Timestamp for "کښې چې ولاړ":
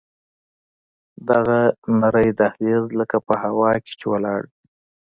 3.83-4.41